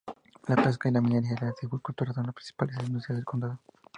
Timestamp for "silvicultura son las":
1.53-2.33